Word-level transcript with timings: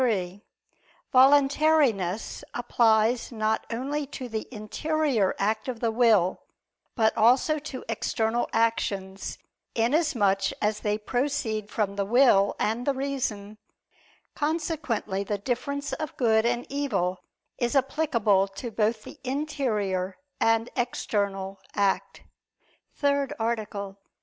3: 0.01 0.41
Voluntariness 1.13 2.43
applies 2.55 3.31
not 3.31 3.67
only 3.69 4.07
to 4.07 4.27
the 4.27 4.47
interior 4.51 5.35
act 5.37 5.67
of 5.67 5.79
the 5.79 5.91
will, 5.91 6.41
but 6.95 7.15
also 7.15 7.59
to 7.59 7.85
external 7.87 8.49
actions, 8.51 9.37
inasmuch 9.75 10.53
as 10.59 10.79
they 10.79 10.97
proceed 10.97 11.69
from 11.69 11.97
the 11.97 12.03
will 12.05 12.55
and 12.57 12.87
the 12.87 12.95
reason. 12.95 13.59
Consequently 14.33 15.23
the 15.23 15.37
difference 15.37 15.93
of 15.93 16.17
good 16.17 16.47
and 16.47 16.65
evil 16.67 17.19
is 17.59 17.75
applicable 17.75 18.47
to 18.47 18.71
both 18.71 19.03
the 19.03 19.19
interior 19.23 20.17
and 20.39 20.71
external 20.75 21.59
act.________________________ 21.75 22.23
THIRD 22.95 23.33
ARTICLE 23.39 23.79
[I 23.79 23.89
II, 23.89 23.93
Q. 23.93 23.95
20, 23.97 23.99
Art. 23.99 24.13